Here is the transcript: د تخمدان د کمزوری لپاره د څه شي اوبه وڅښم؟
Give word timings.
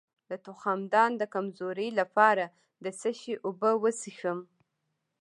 د 0.29 0.31
تخمدان 0.47 1.11
د 1.17 1.23
کمزوری 1.33 1.89
لپاره 1.99 2.45
د 2.83 2.85
څه 2.99 3.09
شي 3.19 3.33
اوبه 3.45 3.71
وڅښم؟ 3.81 4.39